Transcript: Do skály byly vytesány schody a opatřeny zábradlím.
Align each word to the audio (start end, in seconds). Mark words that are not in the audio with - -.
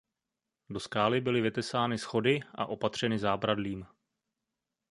Do 0.69 0.79
skály 0.79 1.21
byly 1.21 1.41
vytesány 1.41 1.97
schody 1.97 2.39
a 2.55 2.65
opatřeny 2.65 3.19
zábradlím. 3.19 3.85